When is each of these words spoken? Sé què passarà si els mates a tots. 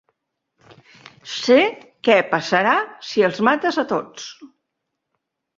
Sé 1.33 1.57
què 2.09 2.17
passarà 2.31 2.73
si 3.11 3.27
els 3.29 3.45
mates 3.51 3.81
a 3.85 3.87
tots. 3.93 4.29